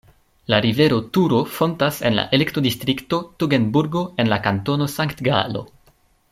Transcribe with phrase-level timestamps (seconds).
[0.51, 5.67] La rivero Turo fontas en la elektodistrikto Togenburgo en la Kantono Sankt-Galo.